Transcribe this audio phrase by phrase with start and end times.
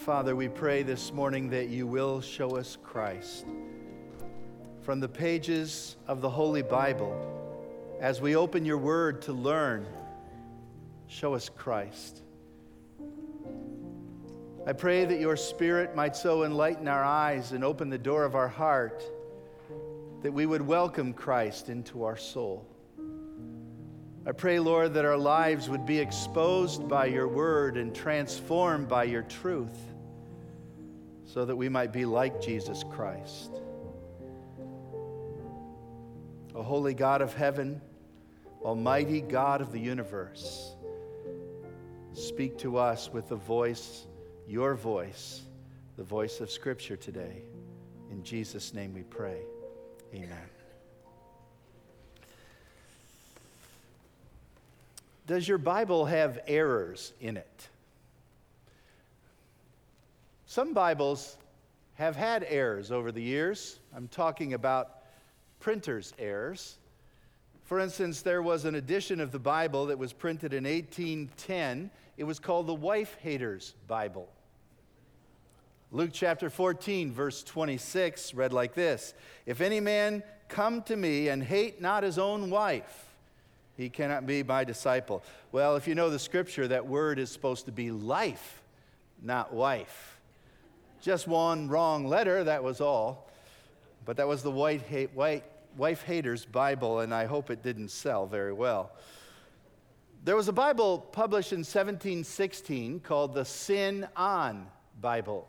[0.00, 3.44] Father, we pray this morning that you will show us Christ.
[4.80, 7.14] From the pages of the Holy Bible,
[8.00, 9.86] as we open your word to learn,
[11.06, 12.22] show us Christ.
[14.66, 18.34] I pray that your Spirit might so enlighten our eyes and open the door of
[18.34, 19.04] our heart
[20.22, 22.66] that we would welcome Christ into our soul.
[24.26, 29.04] I pray, Lord, that our lives would be exposed by your word and transformed by
[29.04, 29.89] your truth
[31.32, 33.52] so that we might be like Jesus Christ.
[36.56, 37.80] O holy God of heaven,
[38.62, 40.74] Almighty God of the universe,
[42.14, 44.06] speak to us with the voice,
[44.48, 45.42] your voice,
[45.96, 47.42] the voice of Scripture today.
[48.10, 49.38] In Jesus' name we pray.
[50.12, 50.48] Amen.
[55.28, 57.68] Does your Bible have errors in it?
[60.50, 61.36] Some Bibles
[61.94, 63.78] have had errors over the years.
[63.94, 65.04] I'm talking about
[65.60, 66.76] printer's errors.
[67.62, 71.92] For instance, there was an edition of the Bible that was printed in 1810.
[72.16, 74.28] It was called the Wife Haters Bible.
[75.92, 79.14] Luke chapter 14, verse 26, read like this
[79.46, 83.06] If any man come to me and hate not his own wife,
[83.76, 85.22] he cannot be my disciple.
[85.52, 88.64] Well, if you know the scripture, that word is supposed to be life,
[89.22, 90.16] not wife.
[91.00, 93.30] Just one wrong letter, that was all.
[94.04, 95.44] But that was the white, hate, white
[95.76, 98.92] wife haters Bible, and I hope it didn't sell very well.
[100.24, 104.66] There was a Bible published in 1716 called the Sin On
[105.00, 105.48] Bible.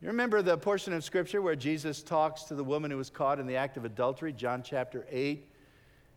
[0.00, 3.38] You remember the portion of Scripture where Jesus talks to the woman who was caught
[3.38, 5.46] in the act of adultery, John chapter 8?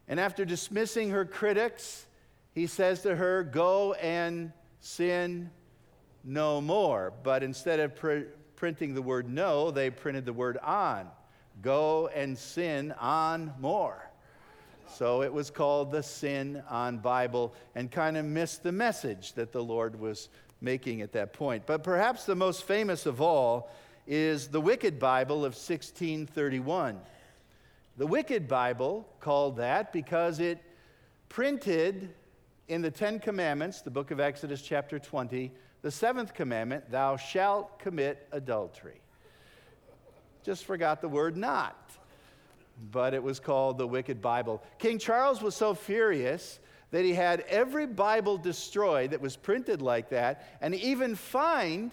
[0.08, 2.06] And after dismissing her critics,
[2.54, 5.50] he says to her, Go and sin
[6.24, 7.14] no more.
[7.24, 11.08] But instead of pr- printing the word no, they printed the word on.
[11.62, 14.08] Go and sin on more.
[14.90, 19.52] So it was called the Sin on Bible and kind of missed the message that
[19.52, 20.30] the Lord was
[20.62, 21.66] making at that point.
[21.66, 23.70] But perhaps the most famous of all
[24.08, 27.00] is the Wicked Bible of 1631.
[27.98, 30.60] The Wicked Bible, called that because it
[31.30, 32.10] printed
[32.68, 35.52] in the Ten Commandments, the book of Exodus, chapter 20,
[35.82, 39.00] the seventh commandment, thou shalt commit adultery.
[40.44, 41.92] Just forgot the word not,
[42.92, 44.64] but it was called the Wicked Bible.
[44.80, 46.60] King Charles was so furious
[46.92, 51.92] that he had every Bible destroyed that was printed like that, and even fined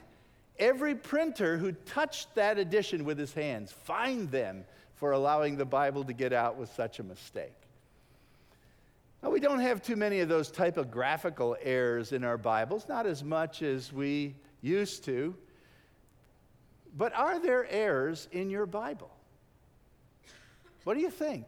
[0.58, 4.64] every printer who touched that edition with his hands, fined them
[4.94, 7.63] for allowing the Bible to get out with such a mistake.
[9.24, 13.24] Now, we don't have too many of those typographical errors in our Bibles, not as
[13.24, 15.34] much as we used to.
[16.94, 19.10] But are there errors in your Bible?
[20.84, 21.46] What do you think?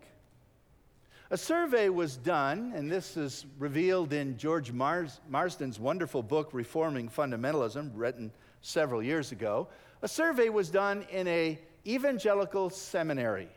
[1.28, 7.10] A survey was done, and this is revealed in George Mars- Marsden's wonderful book, Reforming
[7.10, 8.32] Fundamentalism, written
[8.62, 9.68] several years ago.
[10.00, 13.50] A survey was done in a evangelical seminary,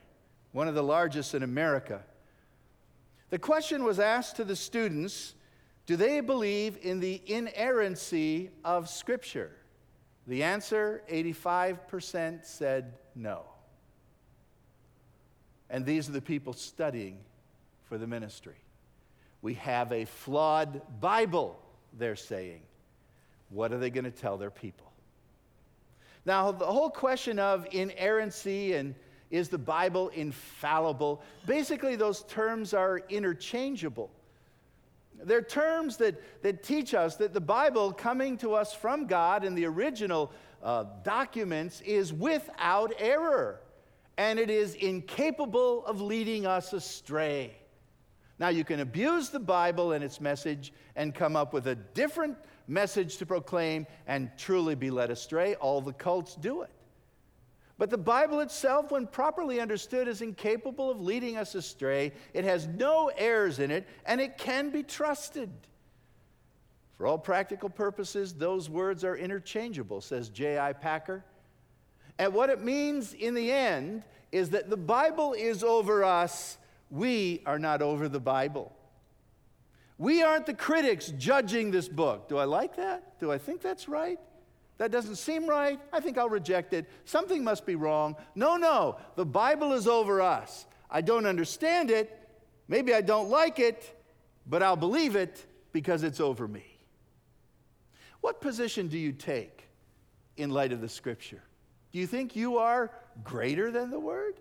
[0.52, 2.04] one of the largest in America.
[3.30, 5.36] The question was asked to the students
[5.86, 9.50] do they believe in the inerrancy of Scripture?
[10.28, 13.42] The answer 85% said no.
[15.68, 17.18] And these are the people studying
[17.86, 18.54] for the ministry.
[19.42, 21.60] We have a flawed Bible,
[21.98, 22.62] they're saying.
[23.50, 24.92] What are they going to tell their people?
[26.24, 28.94] Now, the whole question of inerrancy and
[29.32, 34.10] is the Bible infallible, basically, those terms are interchangeable.
[35.22, 39.54] They're terms that, that teach us that the Bible, coming to us from God in
[39.54, 40.32] the original
[40.64, 43.62] uh, documents, is without error
[44.18, 47.56] and it is incapable of leading us astray.
[48.38, 52.38] Now, you can abuse the Bible and its message and come up with a different
[52.68, 55.56] message to proclaim and truly be led astray.
[55.56, 56.70] All the cults do it.
[57.80, 62.12] But the Bible itself, when properly understood, is incapable of leading us astray.
[62.34, 65.50] It has no errors in it, and it can be trusted.
[66.98, 70.74] For all practical purposes, those words are interchangeable, says J.I.
[70.74, 71.24] Packer.
[72.18, 74.04] And what it means in the end
[74.34, 76.58] is that the Bible is over us,
[76.92, 78.76] we are not over the Bible.
[79.98, 82.28] We aren't the critics judging this book.
[82.28, 83.18] Do I like that?
[83.22, 84.20] Do I think that's right?
[84.80, 85.78] That doesn't seem right.
[85.92, 86.90] I think I'll reject it.
[87.04, 88.16] Something must be wrong.
[88.34, 88.96] No, no.
[89.16, 90.66] The Bible is over us.
[90.90, 92.16] I don't understand it.
[92.70, 93.94] Maybe I don't like it,
[94.48, 96.66] but I'll believe it because it's over me.
[98.22, 99.68] What position do you take
[100.38, 101.44] in light of the scripture?
[101.92, 102.90] Do you think you are
[103.24, 104.36] greater than the word?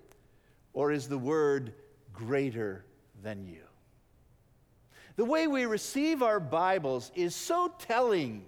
[0.73, 1.75] Or is the word
[2.13, 2.85] greater
[3.25, 3.63] than you?
[5.17, 8.45] The way we receive our Bibles is so telling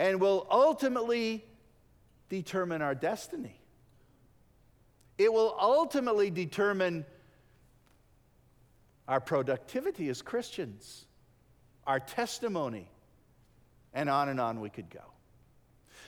[0.00, 1.44] and will ultimately
[2.30, 3.60] determine our destiny.
[5.18, 7.04] It will ultimately determine
[9.06, 11.04] our productivity as Christians,
[11.86, 12.88] our testimony,
[13.92, 15.02] and on and on we could go.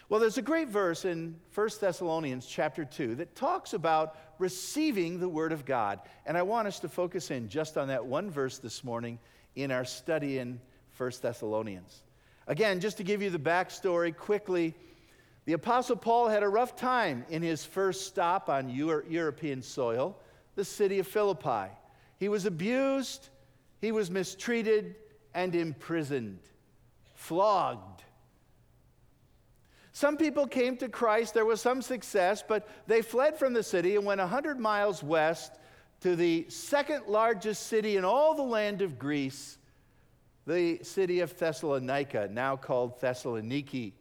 [0.09, 5.29] Well, there's a great verse in 1 Thessalonians chapter 2 that talks about receiving the
[5.29, 6.01] Word of God.
[6.25, 9.19] And I want us to focus in just on that one verse this morning
[9.55, 10.63] in our study in
[10.97, 12.03] 1 Thessalonians.
[12.47, 14.75] Again, just to give you the backstory quickly,
[15.45, 20.17] the Apostle Paul had a rough time in his first stop on European soil,
[20.55, 21.71] the city of Philippi.
[22.19, 23.29] He was abused,
[23.81, 24.97] he was mistreated,
[25.35, 26.41] and imprisoned,
[27.15, 28.05] flogged.
[29.93, 33.97] Some people came to Christ, there was some success, but they fled from the city
[33.97, 35.53] and went 100 miles west
[36.01, 39.59] to the second largest city in all the land of Greece,
[40.47, 43.93] the city of Thessalonica, now called Thessaloniki.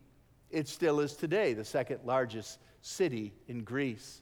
[0.50, 4.22] It still is today the second largest city in Greece.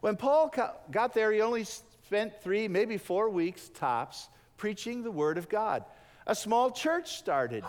[0.00, 0.52] When Paul
[0.90, 5.84] got there, he only spent three, maybe four weeks tops preaching the Word of God.
[6.26, 7.64] A small church started.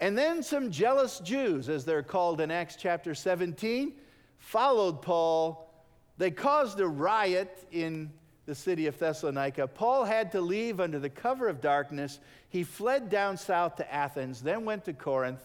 [0.00, 3.94] And then some jealous Jews, as they're called in Acts chapter 17,
[4.38, 5.72] followed Paul.
[6.18, 8.12] They caused a riot in
[8.46, 9.66] the city of Thessalonica.
[9.66, 12.20] Paul had to leave under the cover of darkness.
[12.48, 15.42] He fled down south to Athens, then went to Corinth.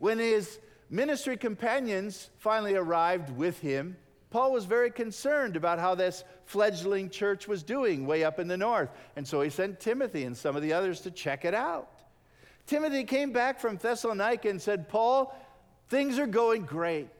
[0.00, 0.58] When his
[0.90, 3.96] ministry companions finally arrived with him,
[4.30, 8.56] Paul was very concerned about how this fledgling church was doing way up in the
[8.56, 8.90] north.
[9.14, 11.88] And so he sent Timothy and some of the others to check it out.
[12.66, 15.32] Timothy came back from Thessalonica and said, Paul,
[15.88, 17.10] things are going great.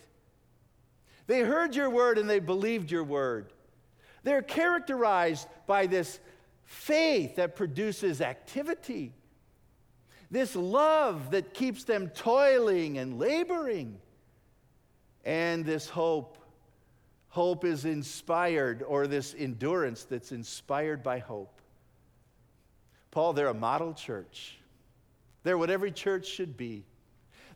[1.28, 3.52] They heard your word and they believed your word.
[4.24, 6.18] They're characterized by this
[6.64, 9.12] faith that produces activity,
[10.30, 14.00] this love that keeps them toiling and laboring,
[15.24, 16.38] and this hope.
[17.28, 21.60] Hope is inspired, or this endurance that's inspired by hope.
[23.10, 24.58] Paul, they're a model church.
[25.42, 26.84] They're what every church should be.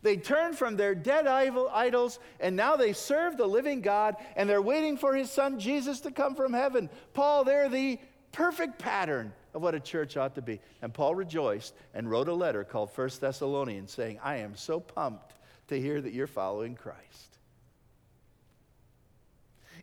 [0.01, 4.61] They turned from their dead idols and now they serve the living God and they're
[4.61, 6.89] waiting for his son Jesus to come from heaven.
[7.13, 7.99] Paul, they're the
[8.31, 10.61] perfect pattern of what a church ought to be.
[10.81, 15.33] And Paul rejoiced and wrote a letter called First Thessalonians saying, I am so pumped
[15.67, 17.29] to hear that you're following Christ.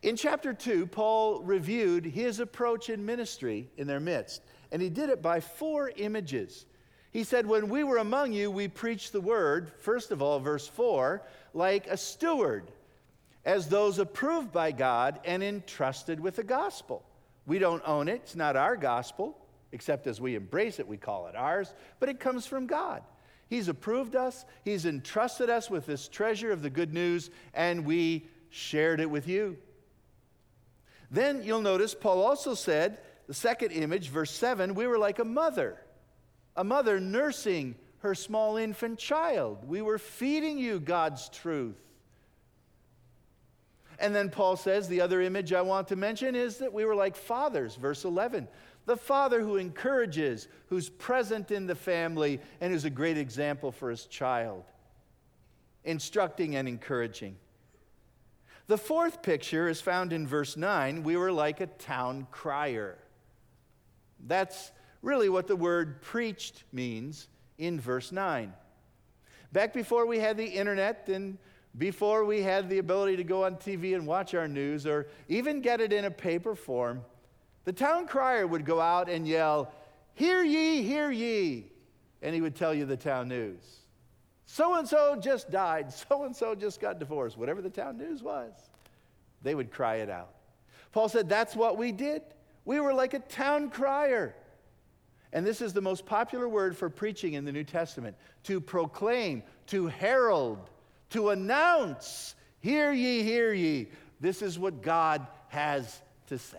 [0.03, 5.11] In chapter 2, Paul reviewed his approach in ministry in their midst, and he did
[5.11, 6.67] it by four images.
[7.17, 10.69] He said, When we were among you, we preached the word, first of all, verse
[10.69, 11.23] 4,
[11.55, 12.71] like a steward,
[13.43, 17.03] as those approved by God and entrusted with the gospel.
[17.47, 19.35] We don't own it, it's not our gospel,
[19.73, 23.03] except as we embrace it, we call it ours, but it comes from God.
[23.49, 28.29] He's approved us, He's entrusted us with this treasure of the good news, and we
[28.51, 29.57] shared it with you.
[31.11, 35.25] Then you'll notice Paul also said, the second image, verse 7, we were like a
[35.25, 35.79] mother
[36.57, 39.69] a mother nursing her small infant child.
[39.69, 41.77] We were feeding you God's truth.
[43.99, 46.95] And then Paul says the other image I want to mention is that we were
[46.95, 48.49] like fathers, verse 11.
[48.85, 53.91] The father who encourages, who's present in the family, and who's a great example for
[53.91, 54.65] his child,
[55.85, 57.37] instructing and encouraging.
[58.69, 61.03] The fourth picture is found in verse 9.
[61.03, 62.99] We were like a town crier.
[64.27, 64.73] That's
[65.03, 68.53] really what the word preached means in verse 9.
[69.53, 71.39] Back before we had the internet and
[71.79, 75.61] before we had the ability to go on TV and watch our news or even
[75.61, 77.03] get it in a paper form,
[77.65, 79.73] the town crier would go out and yell,
[80.15, 81.67] Hear ye, hear ye.
[82.23, 83.63] And he would tell you the town news.
[84.47, 85.93] So and so just died.
[85.93, 87.37] So and so just got divorced.
[87.37, 88.53] Whatever the town news was,
[89.43, 90.31] they would cry it out.
[90.93, 92.23] Paul said, That's what we did.
[92.65, 94.35] We were like a town crier.
[95.33, 99.43] And this is the most popular word for preaching in the New Testament to proclaim,
[99.69, 100.71] to herald,
[101.11, 102.35] to announce.
[102.61, 103.89] Hear ye, hear ye.
[104.21, 106.59] This is what God has to say.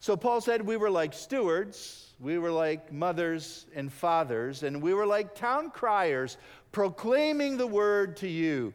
[0.00, 4.94] So Paul said we were like stewards, we were like mothers and fathers, and we
[4.94, 6.38] were like town criers
[6.72, 8.72] proclaiming the word to you.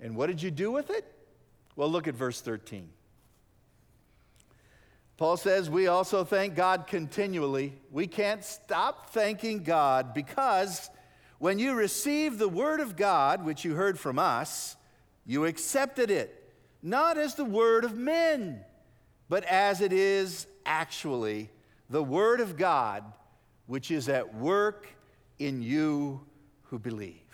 [0.00, 1.12] And what did you do with it?
[1.74, 2.88] Well, look at verse 13.
[5.16, 7.72] Paul says we also thank God continually.
[7.90, 10.90] We can't stop thanking God because
[11.38, 14.76] when you received the word of God, which you heard from us,
[15.24, 18.60] you accepted it, not as the word of men,
[19.28, 21.50] but as it is actually
[21.88, 23.04] the word of God,
[23.66, 24.88] which is at work
[25.38, 26.20] in you
[26.64, 27.25] who believe.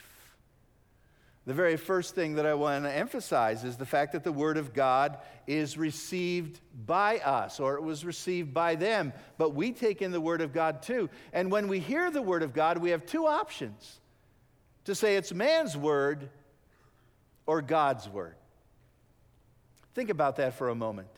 [1.45, 4.57] The very first thing that I want to emphasize is the fact that the Word
[4.57, 5.19] of God
[5.49, 10.21] is received by us, or it was received by them, but we take in the
[10.21, 11.11] Word of God too.
[11.33, 14.01] And when we hear the Word of God, we have two options
[14.85, 16.31] to say it's man's Word
[17.45, 18.37] or God's Word.
[19.95, 21.09] Think about that for a moment.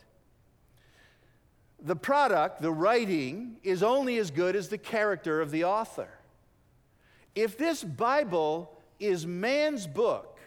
[1.79, 6.09] The product, the writing, is only as good as the character of the author.
[7.35, 10.39] If this Bible is man's book,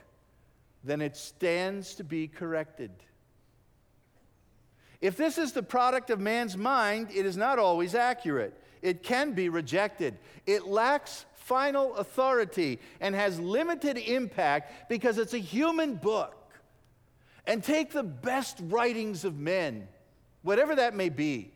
[0.84, 2.90] then it stands to be corrected.
[5.00, 8.60] If this is the product of man's mind, it is not always accurate.
[8.82, 10.18] It can be rejected.
[10.46, 16.34] It lacks final authority and has limited impact because it's a human book.
[17.46, 19.88] And take the best writings of men,
[20.42, 21.52] whatever that may be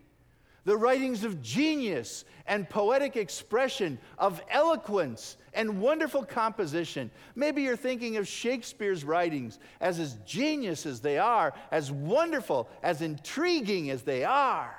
[0.65, 7.11] the writings of genius and poetic expression, of eloquence and wonderful composition.
[7.35, 13.03] Maybe you're thinking of Shakespeare's writings as as genius as they are, as wonderful, as
[13.03, 14.75] intriguing as they are.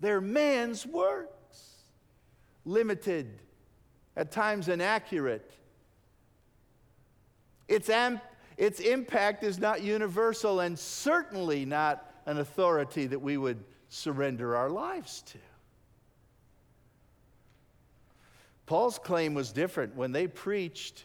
[0.00, 1.74] They're man's works,
[2.64, 3.40] limited,
[4.16, 5.52] at times inaccurate.
[7.68, 7.90] Its,
[8.56, 13.62] its impact is not universal and certainly not an authority that we would
[13.94, 15.38] surrender our lives to.
[18.66, 19.94] Paul's claim was different.
[19.94, 21.04] When they preached,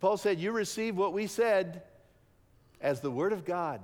[0.00, 1.82] Paul said, You receive what we said
[2.80, 3.80] as the Word of God.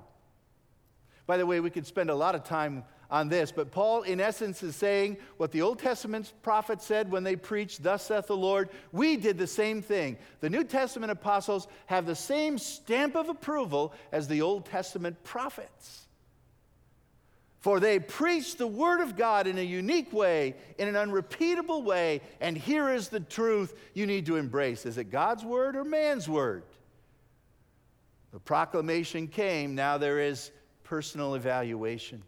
[1.26, 4.20] By the way, we could spend a lot of time on this, but Paul, in
[4.20, 8.36] essence, is saying what the Old Testament prophets said when they preached, Thus saith the
[8.36, 8.70] Lord.
[8.90, 10.16] We did the same thing.
[10.40, 16.08] The New Testament apostles have the same stamp of approval as the Old Testament prophets.
[17.64, 22.20] For they preach the Word of God in a unique way, in an unrepeatable way,
[22.38, 24.84] and here is the truth you need to embrace.
[24.84, 26.64] Is it God's Word or man's Word?
[28.32, 30.50] The proclamation came, now there is
[30.82, 32.22] personal evaluation.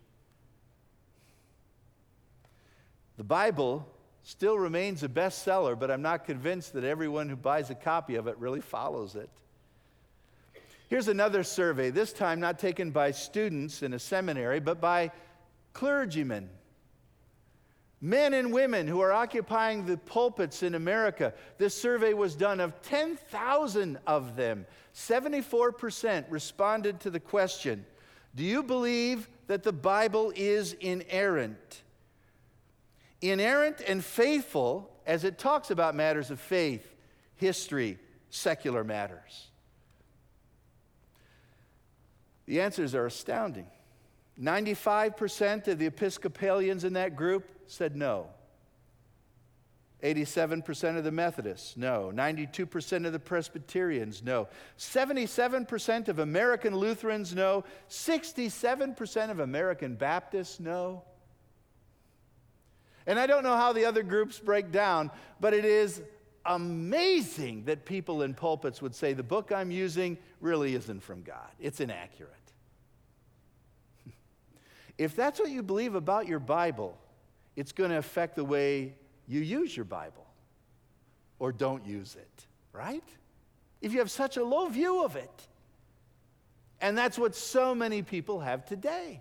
[3.19, 3.87] The Bible
[4.23, 8.26] still remains a bestseller, but I'm not convinced that everyone who buys a copy of
[8.26, 9.28] it really follows it.
[10.88, 15.11] Here's another survey, this time not taken by students in a seminary, but by
[15.73, 16.49] clergymen,
[18.00, 21.35] men and women who are occupying the pulpits in America.
[21.59, 24.64] This survey was done of 10,000 of them.
[24.95, 27.85] 74% responded to the question
[28.37, 31.83] Do you believe that the Bible is inerrant?
[33.21, 36.95] Inerrant and faithful as it talks about matters of faith,
[37.35, 37.99] history,
[38.31, 39.49] secular matters.
[42.46, 43.66] The answers are astounding.
[44.40, 48.28] 95% of the Episcopalians in that group said no.
[50.02, 52.12] 87% of the Methodists, no.
[52.14, 54.46] 92% of the Presbyterians, no.
[54.78, 57.64] 77% of American Lutherans, no.
[57.88, 61.02] 67% of American Baptists, no.
[63.06, 65.10] And I don't know how the other groups break down,
[65.40, 66.02] but it is
[66.48, 71.50] amazing that people in pulpits would say the book I'm using really isn't from God.
[71.60, 72.32] It's inaccurate.
[74.98, 76.96] If that's what you believe about your Bible,
[77.54, 78.94] it's going to affect the way
[79.28, 80.26] you use your Bible
[81.38, 83.04] or don't use it, right?
[83.82, 85.48] If you have such a low view of it.
[86.80, 89.20] And that's what so many people have today.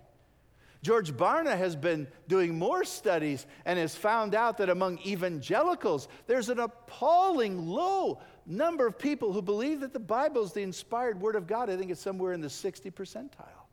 [0.82, 6.48] George Barna has been doing more studies and has found out that among evangelicals, there's
[6.48, 11.34] an appalling low number of people who believe that the Bible is the inspired Word
[11.34, 11.70] of God.
[11.70, 13.66] I think it's somewhere in the 60 percentile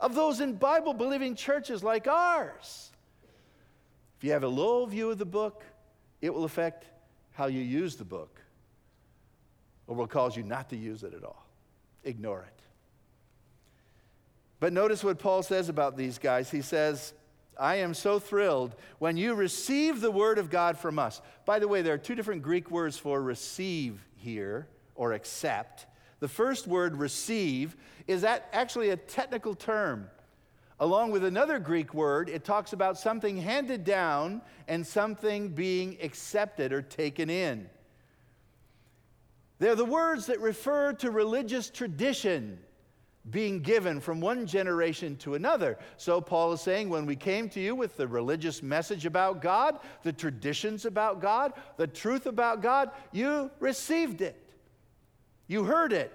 [0.00, 2.90] of those in Bible believing churches like ours.
[4.16, 5.64] If you have a low view of the book,
[6.20, 6.86] it will affect
[7.32, 8.40] how you use the book,
[9.86, 11.46] or will cause you not to use it at all.
[12.04, 12.57] Ignore it.
[14.60, 16.50] But notice what Paul says about these guys.
[16.50, 17.14] He says,
[17.58, 21.20] I am so thrilled when you receive the word of God from us.
[21.44, 25.86] By the way, there are two different Greek words for receive here, or accept.
[26.20, 30.08] The first word, receive, is actually a technical term.
[30.80, 36.72] Along with another Greek word, it talks about something handed down and something being accepted
[36.72, 37.68] or taken in.
[39.58, 42.60] They're the words that refer to religious tradition,
[43.30, 45.78] being given from one generation to another.
[45.96, 49.78] So, Paul is saying, when we came to you with the religious message about God,
[50.02, 54.36] the traditions about God, the truth about God, you received it.
[55.46, 56.12] You heard it.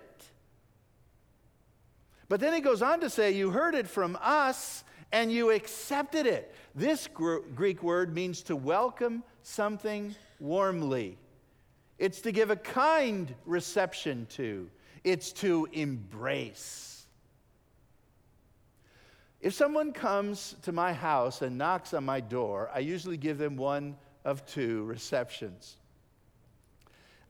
[2.30, 6.26] But then he goes on to say, You heard it from us and you accepted
[6.26, 6.54] it.
[6.74, 11.18] This Greek word means to welcome something warmly,
[12.00, 14.70] it's to give a kind reception to,
[15.04, 16.93] it's to embrace.
[19.44, 23.58] If someone comes to my house and knocks on my door, I usually give them
[23.58, 25.76] one of two receptions.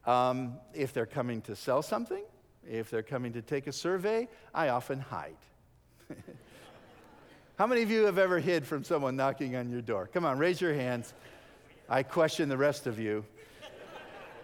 [0.06, 2.22] Um, if they're coming to sell something,
[2.70, 5.34] if they're coming to take a survey, I often hide.
[7.58, 10.08] How many of you have ever hid from someone knocking on your door?
[10.12, 11.14] Come on, raise your hands.
[11.88, 13.24] I question the rest of you.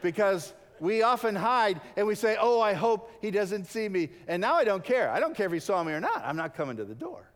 [0.02, 4.08] Because we often hide and we say, Oh, I hope he doesn't see me.
[4.26, 5.08] And now I don't care.
[5.08, 6.24] I don't care if he saw me or not.
[6.24, 7.29] I'm not coming to the door.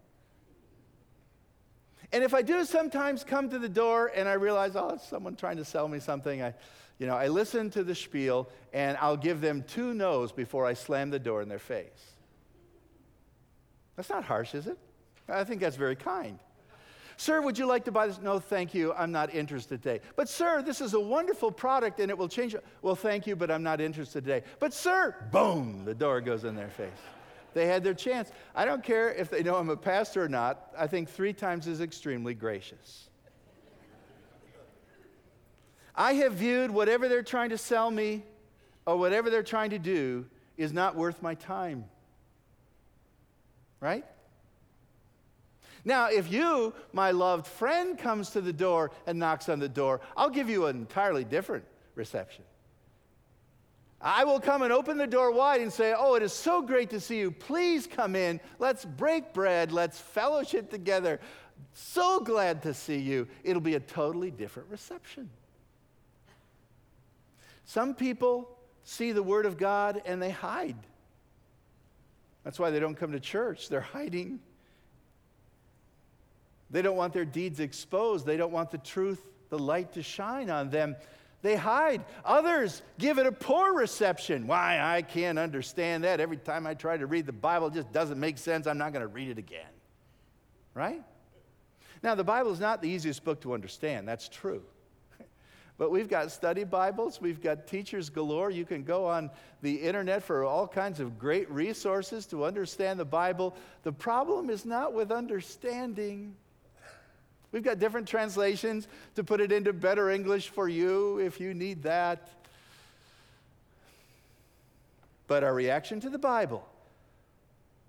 [2.15, 5.35] And if I do sometimes come to the door and I realize, oh, it's someone
[5.35, 6.55] trying to sell me something, I,
[7.01, 10.75] you know, I listen to the spiel and I'll give them two no's before I
[10.75, 12.13] slam the door in their face.
[13.97, 14.79] That's not harsh, is it?
[15.29, 16.39] I think that's very kind.
[17.17, 18.21] Sir, would you like to buy this?
[18.21, 18.93] No, thank you.
[18.93, 20.01] I'm not interested today.
[20.15, 22.55] But, sir, this is a wonderful product and it will change.
[22.81, 24.47] Well, thank you, but I'm not interested today.
[24.61, 26.91] But, sir, boom, the door goes in their face.
[27.55, 28.31] They had their chance.
[28.55, 30.73] I don't care if they know I'm a pastor or not.
[30.77, 33.09] I think three times is extremely gracious.
[35.95, 38.25] I have viewed whatever they're trying to sell me
[38.85, 41.85] or whatever they're trying to do is not worth my time.
[43.81, 44.05] Right?
[45.85, 50.01] Now, if you, my loved friend, comes to the door and knocks on the door,
[50.17, 52.45] I'll give you an entirely different reception.
[54.07, 56.91] I will come and open the door wide and say, Oh, it is so great
[56.91, 57.31] to see you.
[57.31, 58.39] Please come in.
[58.59, 59.73] Let's break bread.
[59.73, 61.21] Let's fellowship together.
[61.73, 63.27] So glad to see you.
[63.43, 65.31] It'll be a totally different reception.
[67.65, 70.77] Some people see the Word of God and they hide.
[72.45, 73.71] That's why they don't come to church.
[73.71, 74.39] They're hiding.
[76.71, 78.27] They don't want their deeds exposed.
[78.27, 80.95] They don't want the truth, the light to shine on them.
[81.45, 82.07] They hide.
[82.25, 84.47] Others give it a poor reception.
[84.47, 86.19] Why, I can't understand that.
[86.19, 88.67] Every time I try to read the Bible, it just doesn't make sense.
[88.67, 89.69] I'm not going to read it again.
[90.73, 91.03] Right?
[92.03, 94.09] Now, the Bible is not the easiest book to understand.
[94.09, 94.63] That's true.
[95.77, 98.51] But we've got study Bibles, we've got teachers galore.
[98.51, 99.29] You can go on
[99.61, 103.55] the internet for all kinds of great resources to understand the Bible.
[103.83, 106.37] The problem is not with understanding,
[107.55, 111.85] We've got different translations to put it into better English for you if you need
[111.85, 112.29] that.
[115.29, 116.67] But our reaction to the Bible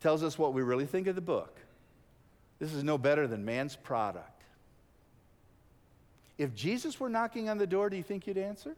[0.01, 1.57] tells us what we really think of the book.
[2.59, 4.43] This is no better than man's product.
[6.37, 8.75] If Jesus were knocking on the door, do you think you'd answer?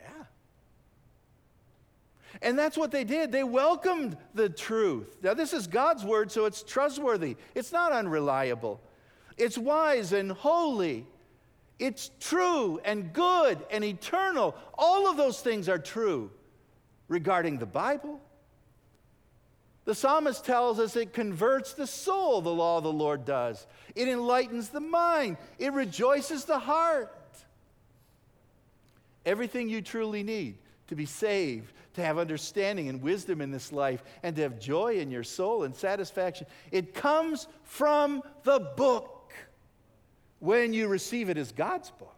[0.00, 0.24] Yeah.
[2.40, 3.32] And that's what they did.
[3.32, 5.18] They welcomed the truth.
[5.22, 8.80] Now, this is God's word, so it's trustworthy, it's not unreliable.
[9.36, 11.06] It's wise and holy.
[11.78, 14.54] It's true and good and eternal.
[14.78, 16.30] All of those things are true
[17.08, 18.20] regarding the Bible.
[19.84, 23.66] The psalmist tells us it converts the soul, the law of the Lord does.
[23.94, 27.12] It enlightens the mind, it rejoices the heart.
[29.26, 34.02] Everything you truly need to be saved, to have understanding and wisdom in this life,
[34.22, 39.13] and to have joy in your soul and satisfaction, it comes from the book
[40.44, 42.10] when you receive it as God's book.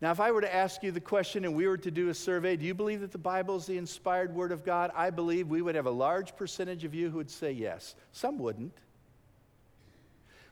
[0.00, 2.14] Now, if I were to ask you the question and we were to do a
[2.14, 4.92] survey, do you believe that the Bible is the inspired Word of God?
[4.94, 7.96] I believe we would have a large percentage of you who would say yes.
[8.12, 8.76] Some wouldn't.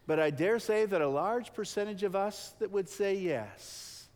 [0.09, 4.09] But I dare say that a large percentage of us that would say yes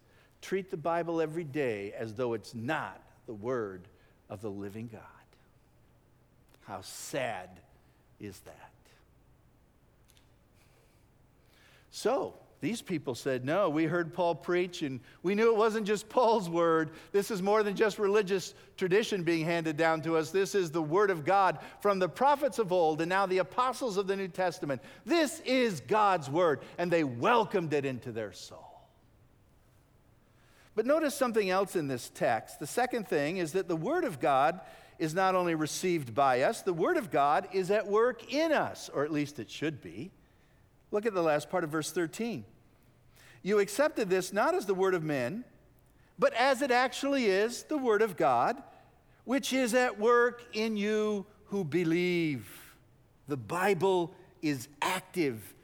[0.42, 3.86] treat the Bible every day as though it's not the Word
[4.28, 5.02] of the living God.
[6.66, 7.50] How sad
[8.18, 8.75] is that?
[11.96, 16.10] So, these people said, No, we heard Paul preach, and we knew it wasn't just
[16.10, 16.90] Paul's word.
[17.10, 20.30] This is more than just religious tradition being handed down to us.
[20.30, 23.96] This is the word of God from the prophets of old and now the apostles
[23.96, 24.82] of the New Testament.
[25.06, 28.82] This is God's word, and they welcomed it into their soul.
[30.74, 32.60] But notice something else in this text.
[32.60, 34.60] The second thing is that the word of God
[34.98, 38.90] is not only received by us, the word of God is at work in us,
[38.92, 40.10] or at least it should be.
[40.90, 42.44] Look at the last part of verse 13.
[43.42, 45.44] You accepted this not as the word of men,
[46.18, 48.60] but as it actually is the word of God,
[49.24, 52.48] which is at work in you who believe.
[53.28, 55.54] The Bible is active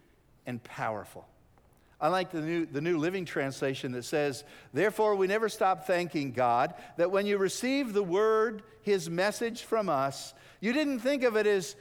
[0.46, 1.26] and powerful.
[2.00, 6.32] I like the new, the new Living Translation that says, Therefore, we never stop thanking
[6.32, 11.37] God that when you received the word, his message from us, you didn't think of
[11.37, 11.74] it as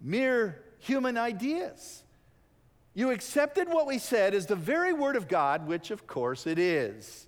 [0.00, 2.03] mere human ideas.
[2.94, 6.58] You accepted what we said as the very word of God, which of course it
[6.58, 7.26] is.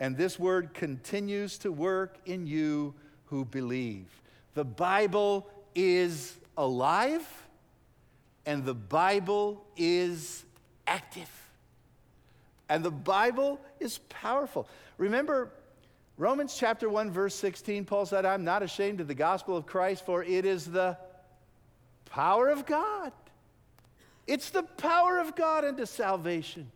[0.00, 2.94] And this word continues to work in you
[3.26, 4.06] who believe.
[4.54, 7.26] The Bible is alive,
[8.44, 10.44] and the Bible is
[10.86, 11.30] active.
[12.68, 14.68] And the Bible is powerful.
[14.98, 15.50] Remember,
[16.16, 20.04] Romans chapter 1, verse 16, Paul said, I'm not ashamed of the gospel of Christ,
[20.04, 20.96] for it is the
[22.06, 23.12] power of God.
[24.28, 26.70] It's the power of God unto salvation.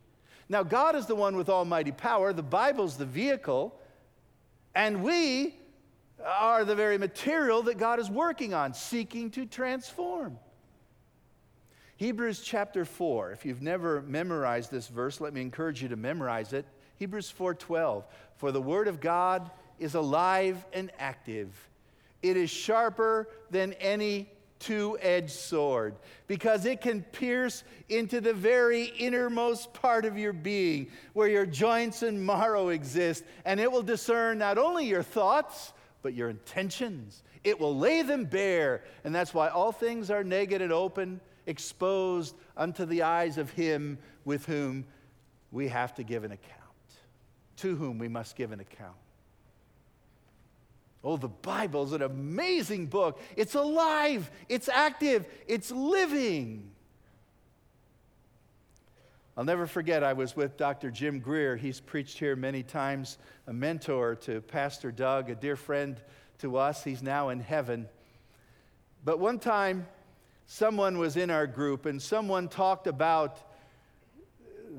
[0.49, 3.79] Now, God is the one with almighty power, the Bible's the vehicle,
[4.75, 5.55] and we
[6.25, 10.39] are the very material that God is working on, seeking to transform.
[11.97, 13.33] Hebrews chapter 4.
[13.33, 16.65] If you've never memorized this verse, let me encourage you to memorize it.
[16.99, 18.05] Hebrews 4:12.
[18.37, 21.69] For the word of God is alive and active.
[22.23, 24.31] It is sharper than any
[24.63, 25.97] two-edged sword
[26.29, 32.03] because it can pierce into the very innermost part of your being where your joints
[32.03, 37.23] and marrow exist and it will discern not only your thoughts but your intentions.
[37.45, 42.37] It will lay them bare and that's why all things are naked and open exposed
[42.57, 44.85] unto the eyes of him with whom
[45.51, 46.53] we have to give an account,
[47.57, 49.02] to whom we must give an account.
[51.05, 53.21] Oh, the Bible is an amazing book.
[53.37, 56.71] It's alive, it's active, it's living.
[59.37, 60.91] I'll never forget, I was with Dr.
[60.91, 61.57] Jim Greer.
[61.57, 65.99] He's preached here many times, a mentor to Pastor Doug, a dear friend
[66.39, 66.85] to us.
[66.85, 67.89] He's now in heaven.
[69.05, 69.87] But one time,
[70.47, 73.41] someone was in our group and someone talked about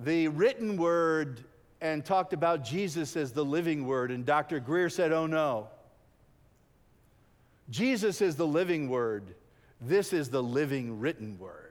[0.03, 1.43] the written word
[1.81, 4.11] and talked about Jesus as the living word.
[4.11, 4.59] And Dr.
[4.59, 5.67] Greer said, Oh no.
[7.69, 9.35] Jesus is the living word.
[9.81, 11.69] This is the living written word.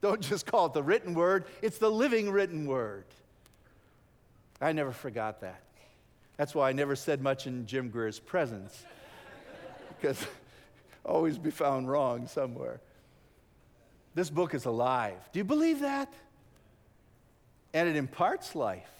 [0.00, 3.04] Don't just call it the written word, it's the living written word.
[4.60, 5.62] I never forgot that.
[6.36, 8.84] That's why I never said much in Jim Greer's presence.
[10.00, 10.24] because
[11.04, 12.80] always be found wrong somewhere.
[14.14, 15.18] This book is alive.
[15.32, 16.12] Do you believe that?
[17.74, 18.90] And it imparts life.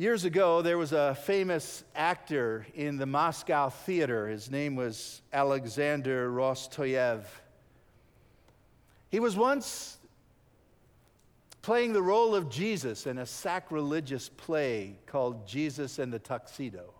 [0.00, 4.28] Years ago, there was a famous actor in the Moscow theater.
[4.28, 7.24] His name was Alexander Rostoyev.
[9.10, 9.98] He was once
[11.62, 16.94] playing the role of Jesus in a sacrilegious play called Jesus and the Tuxedo.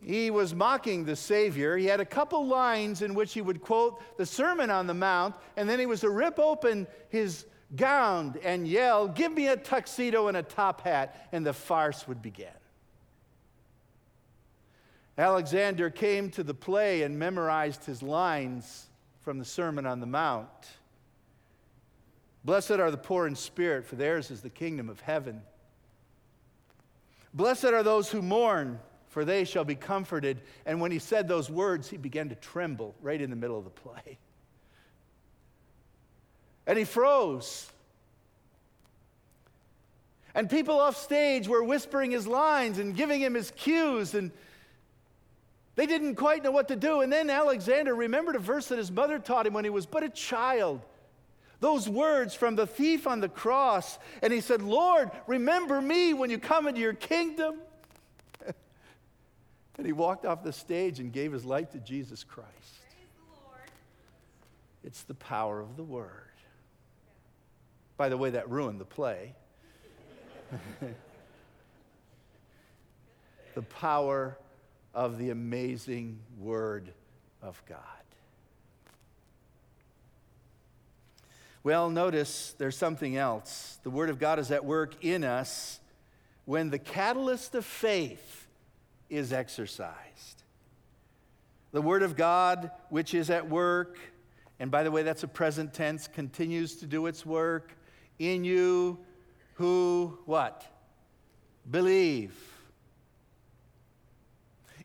[0.00, 1.76] He was mocking the Savior.
[1.76, 5.34] He had a couple lines in which he would quote the Sermon on the Mount,
[5.56, 7.44] and then he was to rip open his
[7.76, 12.22] gown and yell, Give me a tuxedo and a top hat, and the farce would
[12.22, 12.48] begin.
[15.18, 18.86] Alexander came to the play and memorized his lines
[19.20, 20.48] from the Sermon on the Mount.
[22.44, 25.42] Blessed are the poor in spirit, for theirs is the kingdom of heaven.
[27.34, 28.80] Blessed are those who mourn
[29.12, 30.40] for they shall be comforted.
[30.64, 33.64] And when he said those words, he began to tremble right in the middle of
[33.64, 34.18] the play.
[36.66, 37.70] And he froze.
[40.34, 44.30] And people off stage were whispering his lines and giving him his cues, and
[45.74, 47.00] they didn't quite know what to do.
[47.00, 50.02] And then Alexander remembered a verse that his mother taught him when he was but
[50.02, 50.80] a child.
[51.60, 53.98] Those words from the thief on the cross.
[54.20, 57.56] And he said, Lord, remember me when you come into your kingdom.
[59.78, 62.50] And he walked off the stage and gave his life to Jesus Christ.
[64.82, 66.31] The it's the power of the word.
[67.96, 69.34] By the way, that ruined the play.
[73.54, 74.36] the power
[74.94, 76.92] of the amazing word
[77.42, 77.78] of God.
[81.64, 83.78] Well, notice there's something else.
[83.84, 85.78] The Word of God is at work in us
[86.44, 88.48] when the catalyst of faith
[89.08, 90.42] is exercised.
[91.70, 93.98] The Word of God, which is at work,
[94.58, 97.76] and by the way, that's a present tense, continues to do its work
[98.30, 98.98] in you
[99.54, 100.64] who what?
[101.70, 102.34] Believe.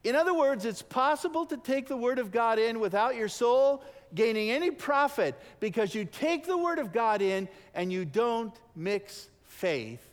[0.03, 3.83] In other words, it's possible to take the Word of God in without your soul
[4.15, 9.29] gaining any profit because you take the Word of God in and you don't mix
[9.43, 10.05] faith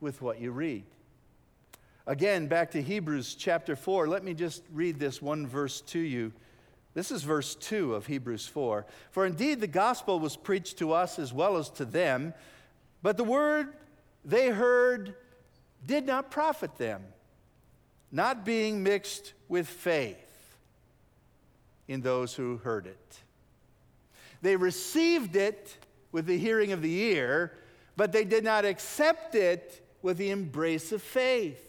[0.00, 0.84] with what you read.
[2.06, 4.08] Again, back to Hebrews chapter 4.
[4.08, 6.32] Let me just read this one verse to you.
[6.92, 8.84] This is verse 2 of Hebrews 4.
[9.12, 12.34] For indeed the gospel was preached to us as well as to them,
[13.02, 13.68] but the word
[14.24, 15.14] they heard
[15.86, 17.02] did not profit them,
[18.12, 20.16] not being mixed with faith
[21.88, 23.18] in those who heard it.
[24.42, 25.76] They received it
[26.12, 27.52] with the hearing of the ear,
[27.96, 31.66] but they did not accept it with the embrace of faith.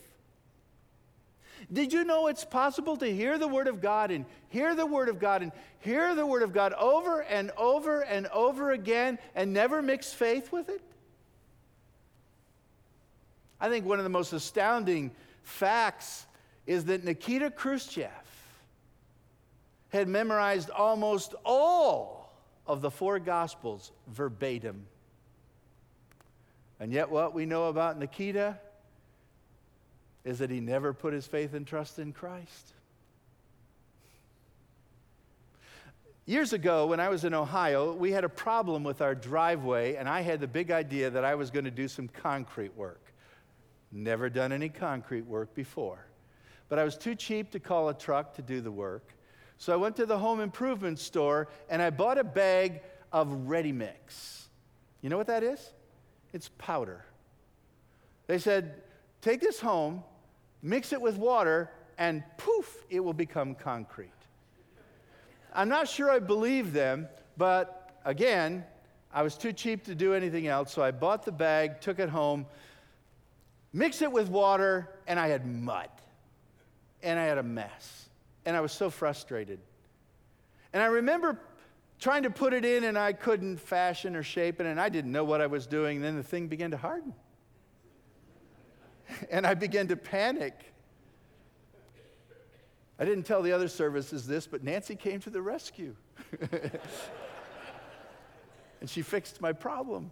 [1.72, 5.10] Did you know it's possible to hear the Word of God and hear the Word
[5.10, 9.54] of God and hear the Word of God over and over and over again and
[9.54, 10.82] never mix faith with it?
[13.62, 15.12] I think one of the most astounding
[15.44, 16.26] facts
[16.66, 18.10] is that Nikita Khrushchev
[19.90, 22.34] had memorized almost all
[22.66, 24.88] of the four Gospels verbatim.
[26.80, 28.58] And yet, what we know about Nikita
[30.24, 32.74] is that he never put his faith and trust in Christ.
[36.26, 40.08] Years ago, when I was in Ohio, we had a problem with our driveway, and
[40.08, 43.01] I had the big idea that I was going to do some concrete work.
[43.92, 46.06] Never done any concrete work before.
[46.70, 49.14] But I was too cheap to call a truck to do the work.
[49.58, 53.72] So I went to the home improvement store and I bought a bag of ready
[53.72, 54.48] mix.
[55.02, 55.74] You know what that is?
[56.34, 57.06] It's powder.
[58.28, 58.82] They said,
[59.22, 60.04] take this home,
[60.62, 64.10] mix it with water, and poof, it will become concrete.
[65.54, 68.64] I'm not sure I believe them, but again,
[69.14, 72.08] I was too cheap to do anything else, so I bought the bag, took it
[72.08, 72.46] home,
[73.74, 75.90] mixed it with water, and I had mud.
[77.04, 78.10] And I had a mess.
[78.46, 79.60] And I was so frustrated.
[80.74, 81.40] And I remember
[82.00, 85.12] trying to put it in, and I couldn't fashion or shape it, and I didn't
[85.12, 85.98] know what I was doing.
[85.98, 87.14] And then the thing began to harden
[89.32, 90.74] and I began to panic.
[93.00, 95.96] I didn't tell the other services this, but Nancy came to the rescue.
[98.80, 100.12] and she fixed my problem.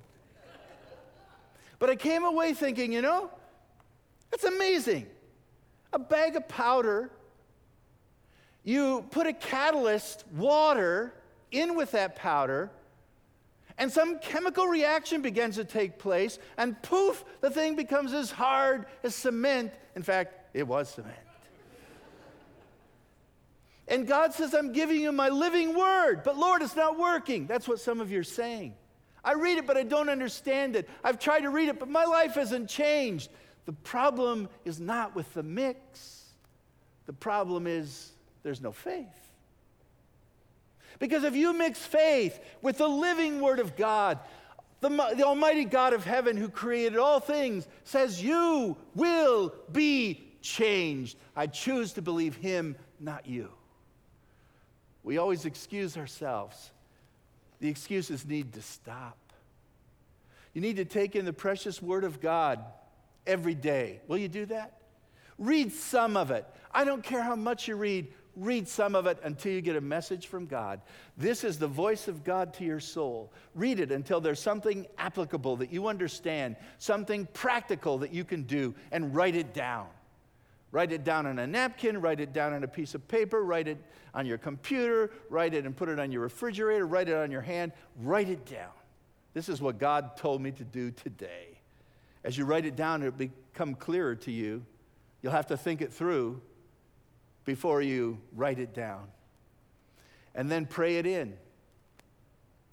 [1.78, 3.30] But I came away thinking, you know,
[4.32, 5.08] that's amazing.
[5.94, 7.10] A bag of powder,
[8.64, 11.14] you put a catalyst, water,
[11.52, 12.70] in with that powder,
[13.78, 18.86] and some chemical reaction begins to take place, and poof, the thing becomes as hard
[19.04, 19.72] as cement.
[19.96, 21.16] In fact, it was cement.
[23.88, 27.48] And God says, I'm giving you my living word, but Lord, it's not working.
[27.48, 28.76] That's what some of you are saying.
[29.24, 30.88] I read it, but I don't understand it.
[31.04, 33.32] I've tried to read it, but my life hasn't changed.
[33.66, 36.26] The problem is not with the mix,
[37.06, 38.12] the problem is
[38.44, 39.08] there's no faith.
[41.00, 44.20] Because if you mix faith with the living Word of God,
[44.82, 51.18] the, the, Almighty God of heaven who created all things says, You will be changed.
[51.36, 53.50] I choose to believe Him, not you.
[55.04, 56.72] We always excuse ourselves.
[57.60, 59.18] The excuses need to stop.
[60.54, 62.64] You need to take in the precious Word of God
[63.26, 64.02] every day.
[64.08, 64.82] Will you do that?
[65.38, 66.46] Read some of it.
[66.72, 68.08] I don't care how much you read
[68.40, 70.82] read some of it until you get a message from God.
[71.18, 73.32] This is the voice of God to your soul.
[73.54, 78.74] Read it until there's something applicable that you understand, something practical that you can do,
[78.92, 79.88] and write it down.
[80.72, 83.68] Write it down on a napkin, write it down on a piece of paper, write
[83.68, 83.78] it
[84.14, 87.42] on your computer, write it and put it on your refrigerator, write it on your
[87.42, 88.70] hand, write it down.
[89.34, 91.59] This is what God told me to do today.
[92.24, 94.66] As you write it down, it'll become clearer to you.
[95.22, 96.42] You'll have to think it through
[97.46, 99.08] before you write it down.
[100.36, 101.36] And then pray it in.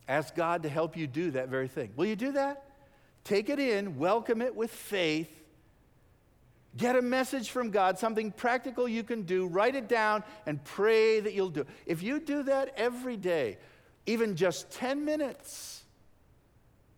[0.08, 1.92] Ask God to help you do that very thing.
[1.96, 2.62] Will you do that?
[3.24, 5.32] Take it in, welcome it with faith.
[6.76, 11.20] Get a message from God, something practical you can do, write it down, and pray
[11.20, 11.68] that you'll do it.
[11.86, 13.58] If you do that every day,
[14.04, 15.82] even just 10 minutes,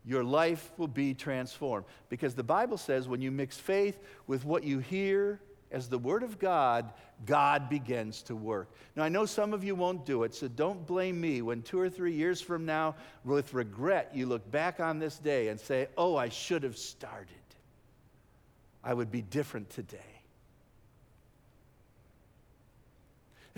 [0.09, 1.85] your life will be transformed.
[2.09, 5.39] Because the Bible says when you mix faith with what you hear
[5.71, 6.95] as the Word of God,
[7.27, 8.71] God begins to work.
[8.97, 11.79] Now, I know some of you won't do it, so don't blame me when two
[11.79, 15.89] or three years from now, with regret, you look back on this day and say,
[15.99, 17.35] Oh, I should have started.
[18.83, 20.18] I would be different today.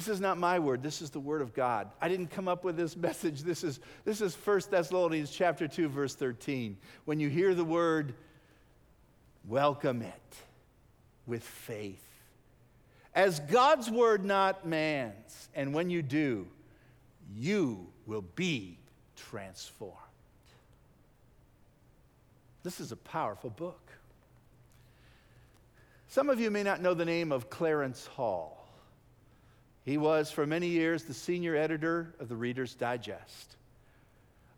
[0.00, 0.82] This is not my word.
[0.82, 1.90] This is the word of God.
[2.00, 3.42] I didn't come up with this message.
[3.42, 6.78] This is, this is 1 Thessalonians chapter 2, verse 13.
[7.04, 8.14] When you hear the word,
[9.46, 10.36] welcome it
[11.26, 12.02] with faith.
[13.14, 15.50] As God's word, not man's.
[15.54, 16.46] And when you do,
[17.36, 18.78] you will be
[19.16, 19.96] transformed.
[22.62, 23.92] This is a powerful book.
[26.08, 28.59] Some of you may not know the name of Clarence Hall.
[29.90, 33.56] He was, for many years, the senior editor of the Reader's Digest.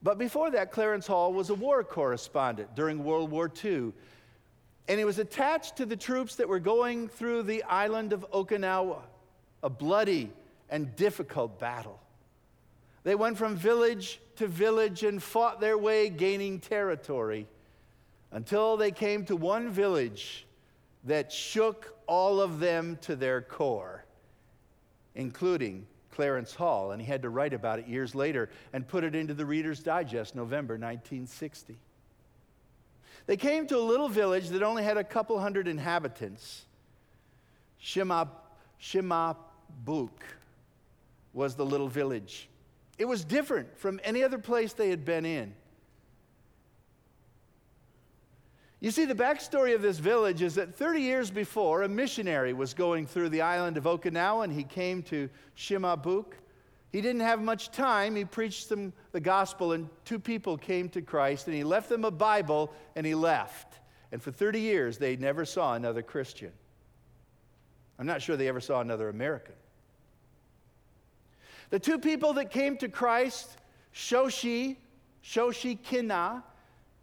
[0.03, 3.95] But before that, Clarence Hall was a war correspondent during World War II.
[4.89, 8.99] And he was attached to the troops that were going through the island of Okinawa,
[9.63, 10.31] a bloody
[10.69, 11.99] and difficult battle.
[13.03, 17.47] They went from village to village and fought their way, gaining territory,
[18.33, 20.47] until they came to one village
[21.05, 24.02] that shook all of them to their core,
[25.15, 29.15] including Clarence Hall, and he had to write about it years later and put it
[29.15, 31.77] into the Reader's Digest, November 1960.
[33.27, 36.65] They came to a little village that only had a couple hundred inhabitants.
[37.83, 38.29] Shimab,
[38.81, 39.37] Shimabuk
[41.33, 42.49] was the little village.
[42.99, 45.55] It was different from any other place they had been in.
[48.83, 52.75] You see, the backstory of this village is that 30 years before, a missionary was
[52.75, 56.33] going through the island of Okinawa and he came to Shimabuk.
[56.91, 58.17] He didn't have much time.
[58.17, 62.05] He preached them the gospel, and two people came to Christ, and he left them
[62.05, 63.79] a Bible and he left.
[64.11, 66.51] And for 30 years, they never saw another Christian.
[68.01, 69.55] I'm not sure they ever saw another American.
[71.71, 73.59] The two people that came to Christ,
[73.95, 74.77] Shoshi,
[75.25, 76.43] Shoshi Kina,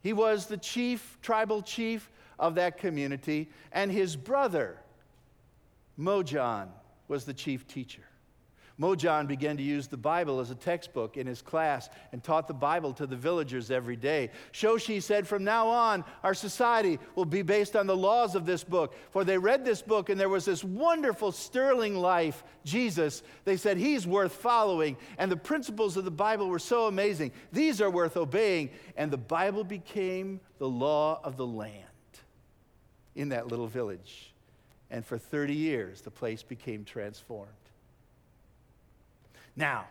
[0.01, 4.77] he was the chief, tribal chief of that community, and his brother,
[5.99, 6.69] Mojan,
[7.07, 8.08] was the chief teacher.
[8.79, 12.53] Mojan began to use the Bible as a textbook in his class and taught the
[12.53, 14.31] Bible to the villagers every day.
[14.53, 18.63] Shoshi said, From now on, our society will be based on the laws of this
[18.63, 18.95] book.
[19.11, 23.21] For they read this book, and there was this wonderful, sterling life, Jesus.
[23.43, 24.95] They said, He's worth following.
[25.17, 27.33] And the principles of the Bible were so amazing.
[27.51, 28.69] These are worth obeying.
[28.95, 31.83] And the Bible became the law of the land
[33.13, 34.33] in that little village.
[34.89, 37.51] And for 30 years, the place became transformed.
[39.59, 39.87] Now,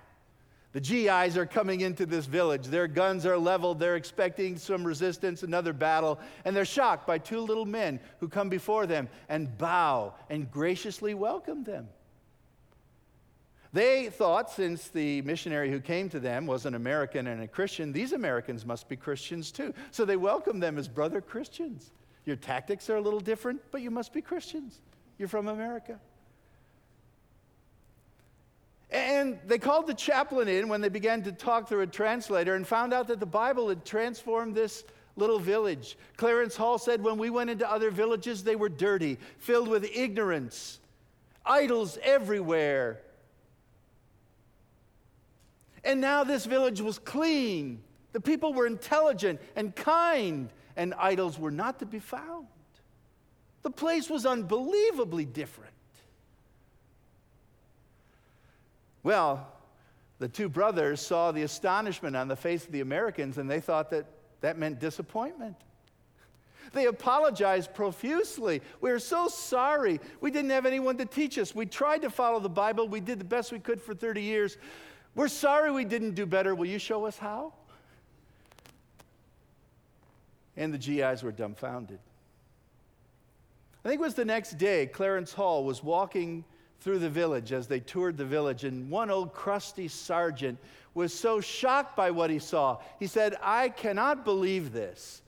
[0.73, 2.67] the GIs are coming into this village.
[2.67, 3.79] Their guns are leveled.
[3.79, 8.49] They're expecting some resistance, another battle, and they're shocked by two little men who come
[8.49, 11.89] before them and bow and graciously welcome them.
[13.75, 17.93] They thought, since the missionary who came to them was an American and a Christian,
[17.93, 19.75] these Americans must be Christians too.
[19.91, 21.93] So they welcomed them as brother Christians.
[22.25, 24.81] Your tactics are a little different, but you must be Christians.
[25.19, 26.01] You're from America.
[28.99, 32.67] And they called the chaplain in when they began to talk through a translator and
[32.67, 34.85] found out that the Bible had transformed this
[35.15, 35.97] little village.
[36.17, 40.81] Clarence Hall said when we went into other villages, they were dirty, filled with ignorance,
[41.47, 43.01] idols everywhere.
[45.85, 47.81] And now this village was clean.
[48.13, 52.49] The people were intelligent and kind, and idols were not to be found.
[53.63, 55.73] The place was unbelievably different.
[59.09, 59.49] Well,
[60.19, 63.89] the two brothers saw the astonishment on the face of the Americans and they thought
[63.89, 64.05] that
[64.43, 65.57] that meant disappointment.
[66.75, 68.61] They apologized profusely.
[68.83, 69.99] We are so sorry.
[70.21, 71.55] We didn't have anyone to teach us.
[71.55, 72.87] We tried to follow the Bible.
[72.87, 74.59] We did the best we could for 30 years.
[75.15, 76.55] We're sorry we didn't do better.
[76.55, 77.55] Will you show us how?
[80.55, 81.99] And the GIs were dumbfounded.
[83.87, 86.45] I think it was the next day, Clarence Hall was walking
[86.81, 90.59] through the village as they toured the village, and one old crusty sergeant
[90.95, 92.79] was so shocked by what he saw.
[92.99, 95.23] He said, I cannot believe this.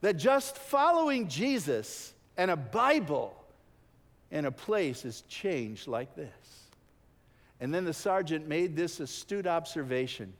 [0.00, 3.36] That just following Jesus and a Bible
[4.30, 6.28] in a place is changed like this.
[7.60, 10.32] And then the sergeant made this astute observation.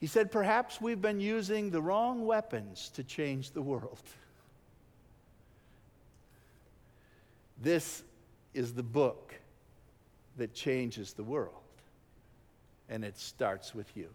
[0.00, 4.02] He said, Perhaps we've been using the wrong weapons to change the world.
[7.58, 8.02] This
[8.56, 9.34] is the book
[10.38, 11.52] that changes the world.
[12.88, 14.08] And it starts with you.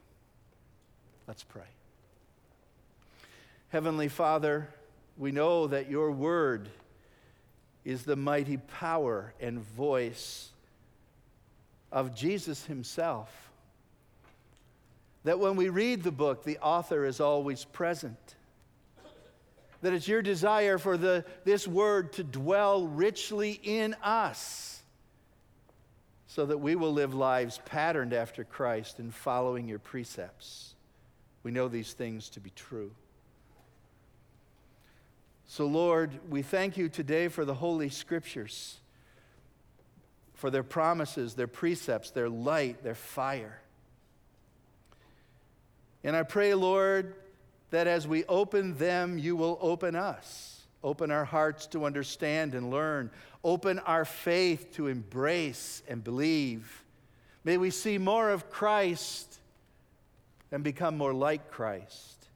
[1.28, 1.70] Let's pray.
[3.70, 4.68] Heavenly Father,
[5.18, 6.70] we know that your word
[7.86, 10.50] is the mighty power and voice
[11.92, 13.52] of Jesus himself.
[15.24, 18.36] That when we read the book, the author is always present
[19.82, 24.82] that it's your desire for the, this word to dwell richly in us
[26.28, 30.76] so that we will live lives patterned after Christ and following your precepts.
[31.44, 32.92] We know these things to be true.
[35.48, 38.78] So, Lord, we thank you today for the Holy Scriptures,
[40.36, 43.60] for their promises, their precepts, their light, their fire.
[46.06, 47.16] And I pray, Lord,
[47.72, 50.62] that as we open them, you will open us.
[50.84, 53.12] Open our hearts to understand and learn.
[53.44, 56.84] Open our faith to embrace and believe.
[57.44, 59.40] May we see more of Christ
[60.52, 62.28] and become more like Christ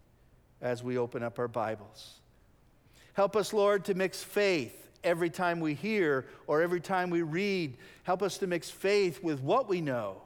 [0.61, 2.19] as we open up our Bibles.
[3.13, 7.77] Help us, Lord, to mix faith every time we hear or every time we read.
[8.03, 10.21] Help us to mix faith with what we know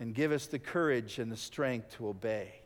[0.00, 2.57] and give us the courage and the strength to obey.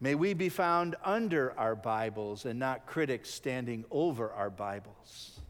[0.00, 5.40] May we be found under our Bibles and not critics standing over our Bibles.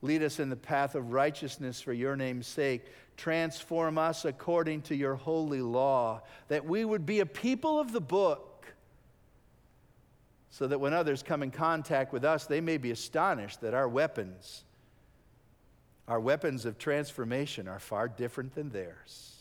[0.00, 2.86] Lead us in the path of righteousness for your name's sake.
[3.16, 8.00] Transform us according to your holy law, that we would be a people of the
[8.00, 8.66] book,
[10.50, 13.88] so that when others come in contact with us, they may be astonished that our
[13.88, 14.64] weapons,
[16.08, 19.33] our weapons of transformation, are far different than theirs.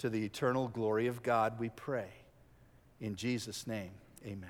[0.00, 2.08] To the eternal glory of God, we pray.
[3.02, 3.90] In Jesus' name,
[4.24, 4.48] amen.